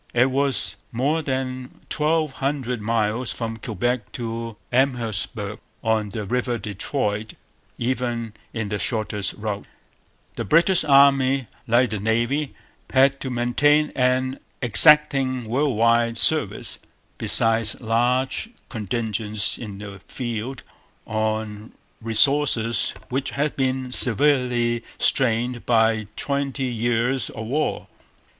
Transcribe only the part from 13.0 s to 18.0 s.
to maintain an exacting world wide service, besides